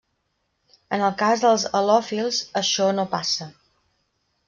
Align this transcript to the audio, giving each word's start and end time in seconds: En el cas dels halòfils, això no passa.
En 0.97 1.03
el 1.09 1.13
cas 1.19 1.45
dels 1.45 1.67
halòfils, 1.81 2.43
això 2.65 2.91
no 3.01 3.09
passa. 3.17 3.53